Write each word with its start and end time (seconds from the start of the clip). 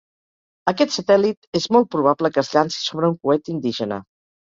Aquest 0.69 0.93
satèl·lit 0.93 1.59
és 1.59 1.67
molt 1.77 1.87
probable 1.95 2.31
que 2.37 2.41
es 2.45 2.49
llanci 2.55 2.81
sobre 2.87 3.11
un 3.13 3.19
coet 3.27 3.53
indígena. 3.57 4.01